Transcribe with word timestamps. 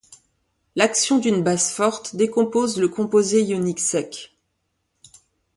L'action 0.75 1.19
d'une 1.19 1.43
base 1.43 1.69
forte 1.69 2.15
décompose 2.15 2.79
le 2.79 2.87
composé 2.89 3.43
ionique 3.43 3.79
sec. 3.79 4.35